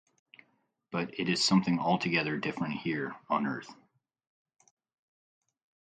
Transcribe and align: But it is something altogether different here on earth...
But 0.89 1.19
it 1.19 1.29
is 1.29 1.43
something 1.45 1.77
altogether 1.77 2.35
different 2.39 2.73
here 2.73 3.15
on 3.29 3.45
earth... 3.45 3.71